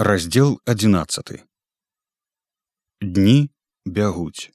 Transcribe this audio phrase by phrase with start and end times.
[0.00, 1.44] Раздел 11
[3.00, 3.50] Дні
[3.84, 4.50] бягуць.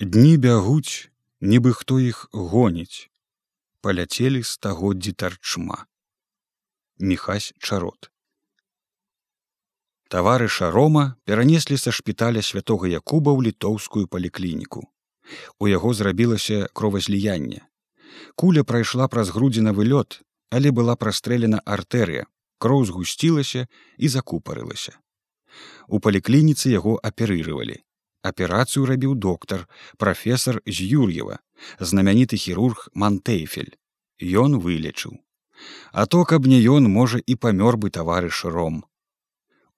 [0.00, 3.10] Дні бягуць, нібы хто іх гоніць.
[3.80, 5.86] Паляцелі стагоддзі тарчма.
[6.98, 8.10] Міхась чарот.
[10.08, 14.88] Таварыша Рома перанеслі са шпіталя святого Якуба ў літоўскую паліклініку.
[15.58, 17.68] У яго зрабілася кровазліянне.
[18.40, 22.24] Куля прайшла праз грудзінавы лёт, але была прастрэлена артэрыя,
[22.58, 23.66] кроў згусцілася
[23.98, 24.98] і закупарылася.
[25.88, 27.82] У паліклініцы яго аперырывалі.
[28.24, 31.38] Аперацыю рабіў доктар, прафесор з Юр'ева,
[31.78, 33.76] знамяніты хірург Мантэйфель.
[34.18, 35.20] Ён вылечыў.
[35.92, 38.84] А то, каб не ён можа і памёр бы таварыш ром.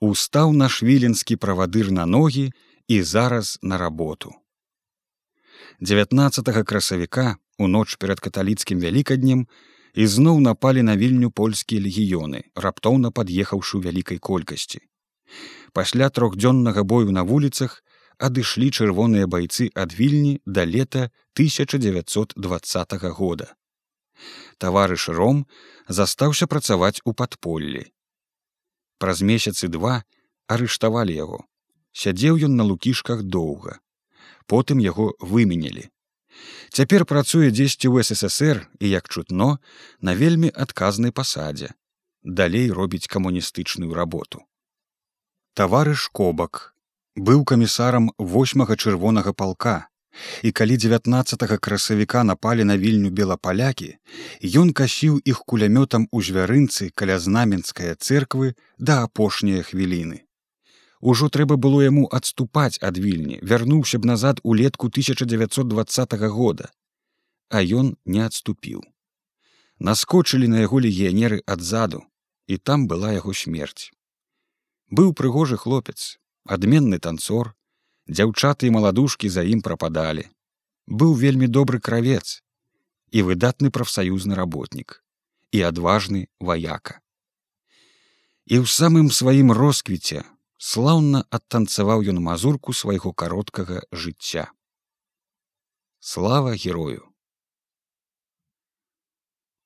[0.01, 2.53] Устаў наш віленскі правадыр на ногі
[2.89, 4.35] і зараз на работу.
[5.81, 9.47] 19 красавіка у ноч перад каталіцкім вялікаднем
[9.97, 14.85] ізноў напалі на вільню польскія легіёны, раптоўна пад'ехаўшы ў вялікай колькасці.
[15.73, 17.83] Пасля трохдзённага бою на вуліцах
[18.19, 23.57] адышлі чырвоныя байцы ад вільні да лета 1920 года.
[24.59, 25.45] Таварыш ром
[25.89, 27.85] застаўся працаваць у падполлі.
[28.99, 30.05] Праз месяцы два
[30.49, 31.45] арыштавалі яго.
[31.93, 33.81] Сядзеў ён на лукішках доўга.
[34.47, 35.89] Потым яго выменялі.
[36.71, 39.59] Цяпер працуе дзесьці ў ССР і як чутно
[40.01, 41.73] на вельмі адказнай пасадзе.
[42.23, 44.43] Далей робіць камуністычную работу.
[45.55, 46.77] Таварыш Кобак
[47.17, 49.89] быў камісарам восьмага чырвонага палка.
[50.43, 53.97] І калі 19 красавіка напалі на вільню белапалякі,
[54.43, 60.26] ён касіў іх кулямётам у звярынцы каля знаменская церквы да апошнія хвіліны.
[61.07, 66.73] Ужо трэба было яму адступаць ад вільні, вярнуўся б назад улетку 1920 года.
[67.49, 68.83] А ён не адступіў.
[69.79, 72.03] Наскочылі на яго легіянеры адзаду,
[72.51, 73.95] і там была яго смерць.
[74.91, 77.55] Быў прыгожы хлопец, адменны танцор,
[78.11, 80.27] дзяўчаты і маладушкі за ім прападалі.
[80.91, 82.43] Быў вельмі добры кравец
[83.15, 85.03] і выдатны прафсаюзны работнік
[85.55, 86.99] і адважны ваяка.
[88.51, 90.27] І ў самым сваім росквіце
[90.59, 94.51] слаўна адтанцаваў ён мазурку свайго кароткага жыцця.
[96.01, 97.13] Слава герою.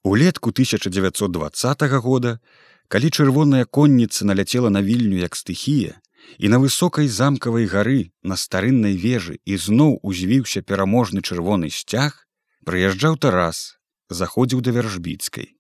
[0.03, 2.41] Улетку 1920 года,
[2.89, 6.01] калі чырвоная конніца наляцела на вільню як стыхія,
[6.39, 12.27] і на высокай замкавай гары на старыннай вежы ізноў узвіўся пераможны чырвоны сцяг,
[12.65, 15.57] прыязджаў Тарас, заходзіў да вяржбіцкай.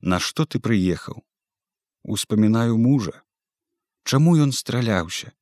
[0.00, 1.22] Нашто ты прыехаў?
[2.02, 3.22] Успамінаю мужа,
[4.08, 5.34] Чаму ён страляўся?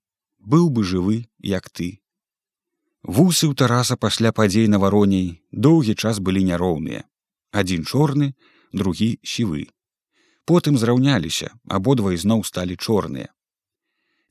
[0.43, 2.03] Быў бы жывы, як ты.
[3.07, 5.29] Вусы ў тараса пасля падзей на вароней
[5.67, 7.07] доўгі час былі няроўныя.
[7.55, 8.35] Адзін чорны,
[8.75, 9.71] другі сівы.
[10.51, 13.31] Потым зраўняліся, абодва ізноў сталі чорныя.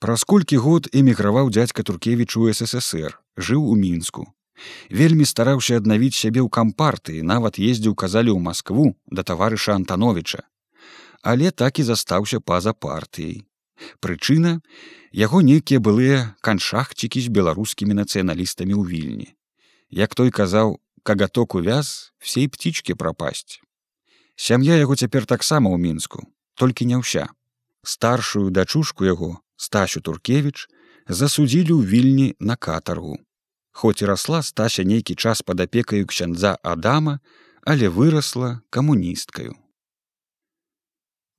[0.00, 4.26] Праз колькі год эміграваў дзядзька Туркевіч у ССР, жыў у мінску.
[4.90, 10.44] Вельмі стараўся аднавіць сябе ў кампартыі, нават ездзіў казалі ў Маскву да таварыша Антановича.
[11.22, 13.42] Але так і застаўся па-за партыяй.
[14.00, 14.60] Прычына
[15.12, 19.28] яго нейкія былыя каншахцікі з беларускімі нацыяналістамі ў вільні.
[19.90, 23.60] Як той казаў, кагаток увяз всей птічкі прапасць.
[24.36, 26.26] Сям'я яго цяпер таксама ў мінску,
[26.58, 27.28] толькі не ўся.
[27.84, 30.66] Старшую дачушку яго, Стасю Туркевіч,
[31.08, 33.20] засудзілі ў вільні на катаргу.
[33.70, 37.20] Хоць і расла стася нейкі час пад апекаю ксяндза Адама,
[37.62, 39.54] але вырасла камуністкаю.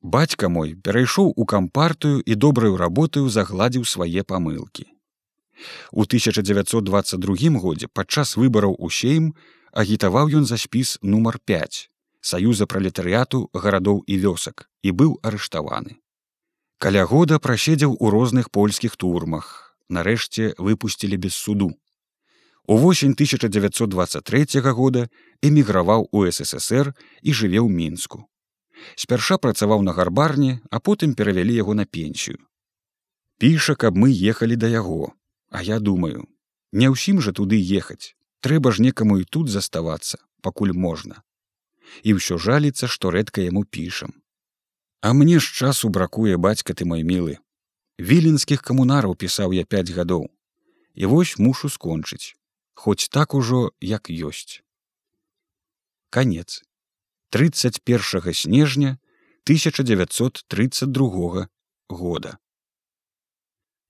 [0.05, 4.83] Бацька мой перайшоў у кампартыю і добраю работаю загладзіў свае памылкі.
[5.91, 9.31] У 1922 годзе падчас выбараў у сейм
[9.73, 11.89] агітаваў ён за спіс нумар 5
[12.21, 15.97] саюза пралетарыяту гарадоў і вёсак і быў арыштаваны.
[16.77, 21.71] Каля года праседзеў у розных польскіх турмах, нарэшце выпусцілі без суду.
[22.67, 25.09] У восень 1923 года
[25.41, 26.93] эміграваў у ссср
[27.25, 28.29] і жыве ў мінску
[28.95, 32.37] спярша працаваў на гарбарні а потым перавялі яго на пенсію.
[33.37, 35.13] Піша каб мы ехалі да яго.
[35.49, 36.27] А я думаю
[36.71, 41.23] не ўсім жа туды ехаць трэба ж некаму і тут заставацца пакуль можна.
[42.03, 44.13] І ўсё жаліцца што рэдка яму пішам.
[45.01, 47.37] А мне ж часу бракуе бацька ты мой мілы.
[47.97, 50.27] Віленскіх камунараў пісаў я пять гадоў.
[50.95, 52.35] І вось мушу скончыць
[52.75, 54.61] хоць так ужо як ёсць.
[56.09, 56.61] Канец
[57.35, 58.97] 31 снежня
[59.43, 61.47] 1932
[61.89, 62.37] года.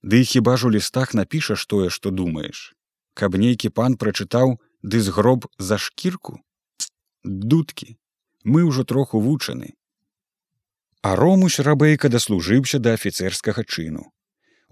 [0.01, 2.73] Ды хіба ж у лістах напішаш тое, што думаеш,
[3.13, 6.41] каб нейкі пан прачытаў ды згроб за шкірку?
[7.21, 8.01] Дудкі
[8.49, 9.77] мы ўжо троху вучаны.
[11.05, 14.09] А ромусь рабейка даслужыўся да афіцэрскага чыну.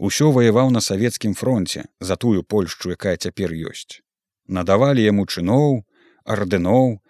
[0.01, 4.01] Усё ваяваў на савецкім фронте за тую польшчу якая цяпер ёсць.
[4.49, 5.85] Надавалі яму чыноў
[6.25, 7.02] ардыноў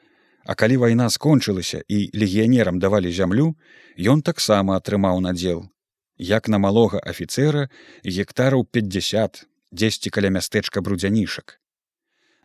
[0.46, 3.56] а калі вайна скончылася і легіянерам давалі зямлю
[3.98, 5.70] ён таксама атрымаў надзел.
[6.18, 7.70] Як на малога афіцэра
[8.04, 11.60] гектараў 50 дзесьці каля мястэчка брудзянішак.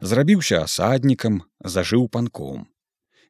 [0.01, 2.67] Зрабіўся асаднікам зажыў панком.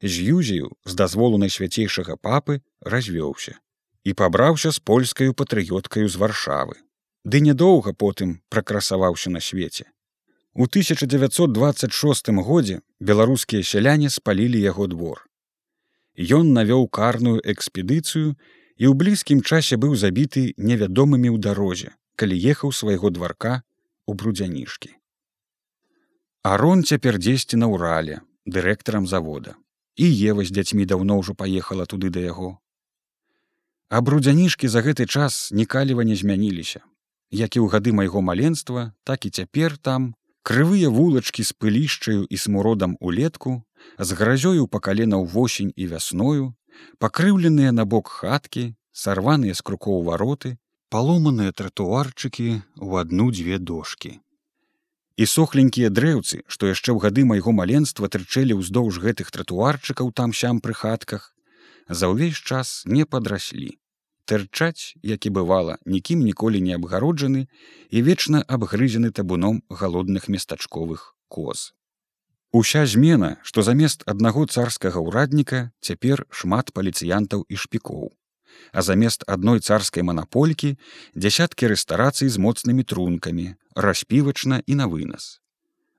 [0.02, 3.58] З юзію з дазволу найсвяцейшага папы развёўся
[4.04, 6.76] і пабраўся з польскаю патрыёткаю з варшавы.
[7.24, 9.90] Ды нядоўга потым пракрасаваўся на свеце
[10.58, 15.20] У 1926 годзе беларускія сяляне спалілі яго двор.
[16.18, 18.34] Ён навёў карную экспедыцыю
[18.74, 23.62] і ў блізкім часе быў забіты невядомымі ў дарозе, калі ехаў свайго дварка
[24.10, 24.90] у брудзянішкі.
[26.42, 29.54] Арон цяпер дзесьці на ўрале дырэктарам завода
[29.94, 32.58] і ева з дзяцьмі даўно ўжо паехала туды да яго.
[33.94, 36.82] А брудзянішкі за гэты час нікаліва не змяніліся.
[37.30, 42.36] Як і ў гады майго маленства, так і цяпер там крывыя вулачкі з пылішчаю і
[42.40, 43.50] смуродам улетку
[43.98, 46.46] з гразёю па калена ўвосень і вясною
[47.04, 48.64] пакрыўленыя на бок хаткі
[49.02, 50.56] сарваныя з крукоў вароты
[50.94, 52.48] паломаныя тратуарчыкі
[52.80, 54.12] ў адну-дзве дошки
[55.20, 60.62] і сохленькія дрэўцы што яшчэ ў гады майго маленства трычэлі ўздоўж гэтых тратуарчыкаў там сям
[60.64, 61.28] пры хатках
[61.88, 63.68] за ўвесь час не падраслі
[64.28, 67.46] тырчаць як і бывала нікім ніколі не абгароджаны
[67.90, 71.72] і вечна абгрызены табуном галодных местачковых коз.
[72.52, 78.12] Уся змена што замест аднаго царскага ўрадніка цяпер шмат паліцыянтаў і шпікоў.
[78.72, 80.76] А замест адной царскай манаполькі
[81.16, 85.40] дзясяткі рэстарацый з моцнымі трункамі распівачна і на вынас.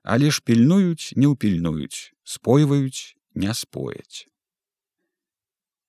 [0.02, 4.29] Але ж пільнуюць не ўпільнуюць спойваюць не спояць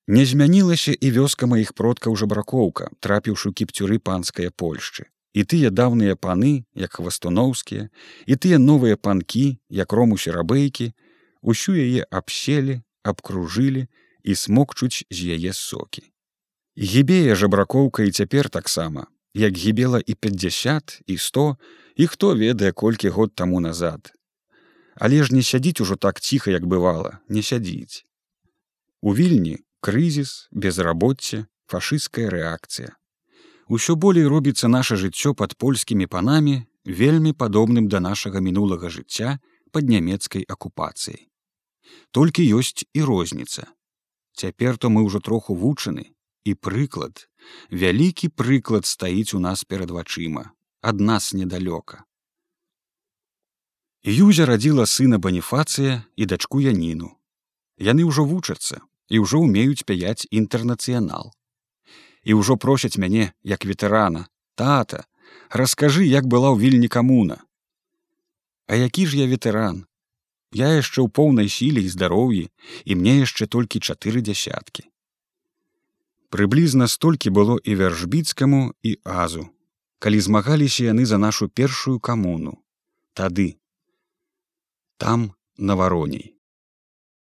[0.07, 5.06] Не змянілася і вёска маіх продкаў жабракоўка, трапіўшы кіпцюры панская Польшчы.
[5.33, 7.88] І тыя даўныя паны, як хвастуноўскія,
[8.25, 10.92] і тыя новыя панкі, як рому серабэйкі,
[11.42, 13.88] усю яе абселі, абкружылі
[14.24, 16.03] і смокчуць з яе сокі.
[16.77, 21.58] Гібея жабракоўка і цяпер таксама, як гібела і 50 і 100
[21.96, 24.13] і хто ведае колькі год таму назад.
[24.96, 28.05] Але ж не сядзіць ужо так ціха, як бывала, не сядзіць.
[29.01, 32.95] У вільні крызіс безрабоцце фашысцкая рэакцыя
[33.71, 39.39] усё болей робіцца наше жыццё пад польскімі панамі вельмі падобным да нашага мінулага жыцця
[39.71, 41.29] пад нямецкай акупацыяй.
[42.11, 43.67] Толькі ёсць і розніца.
[44.35, 46.11] Цяпер то мы ўжо троху вучаны
[46.43, 47.27] і прыклад
[47.71, 52.03] вялікі прыклад стаіць у нас перад вачыма ад нас недалёка.
[54.03, 57.15] Юзя радзіла сына баніфацыя і дачку яніну.
[57.77, 58.81] Яны ўжо вучацца
[59.12, 61.36] і ўжо ўмеюць пяяць інтэрнацыянал.
[62.24, 65.03] І ўжо просяць мяне як ветэрана, тата,
[65.51, 67.44] раскажы, як была ў вільні камуна.
[68.72, 69.84] А які ж я ветэран?
[70.56, 72.48] Я яшчэ ў поўнай сіле і здароўі
[72.88, 74.88] і мне яшчэ толькі чатыры дзясяткі.
[76.32, 79.51] Прыблізна столькі было і вяржбіцкаму і азу,
[80.00, 82.63] калі змагаліся яны за нашу першую камуну,
[83.12, 83.60] тады
[84.96, 86.40] там на вароней.